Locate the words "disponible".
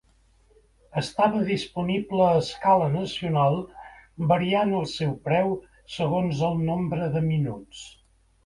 1.49-2.23